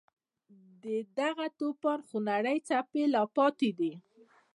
د 0.83 0.85
دغه 1.19 1.45
توپان 1.57 1.99
خونړۍ 2.09 2.57
څپې 2.67 3.03
لا 3.13 3.23
پاتې 3.35 3.69
دي. 3.79 3.93